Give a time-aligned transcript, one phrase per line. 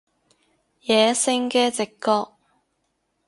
[0.83, 2.31] 野性嘅直覺